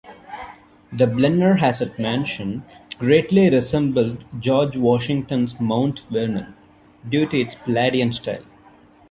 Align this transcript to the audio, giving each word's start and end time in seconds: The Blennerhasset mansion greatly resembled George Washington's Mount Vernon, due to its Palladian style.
The 0.91 1.05
Blennerhasset 1.05 1.99
mansion 1.99 2.63
greatly 2.97 3.51
resembled 3.51 4.23
George 4.39 4.75
Washington's 4.75 5.59
Mount 5.59 5.99
Vernon, 6.09 6.55
due 7.07 7.27
to 7.27 7.39
its 7.39 7.53
Palladian 7.53 8.11
style. 8.11 8.41